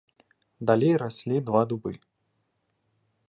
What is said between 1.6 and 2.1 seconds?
дубы.